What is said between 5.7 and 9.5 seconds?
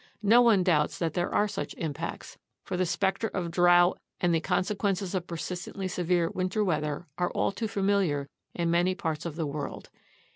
severe winter weather are all too familiar in many parts of the